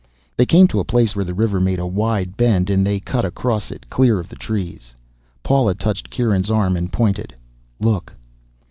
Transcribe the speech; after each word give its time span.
They 0.35 0.47
came 0.47 0.67
to 0.69 0.79
a 0.79 0.83
place 0.83 1.15
where 1.15 1.23
the 1.25 1.35
river 1.35 1.59
made 1.59 1.77
a 1.77 1.85
wide 1.85 2.35
bend 2.35 2.71
and 2.71 2.83
they 2.83 2.99
cut 2.99 3.23
across 3.23 3.69
it, 3.69 3.87
clear 3.87 4.19
of 4.19 4.29
the 4.29 4.35
trees. 4.35 4.95
Paula 5.43 5.75
touched 5.75 6.09
Kieran's 6.09 6.49
arm 6.49 6.75
and 6.75 6.91
pointed. 6.91 7.35
"Look." 7.79 8.11